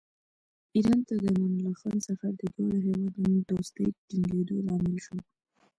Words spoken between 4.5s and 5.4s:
لامل شو.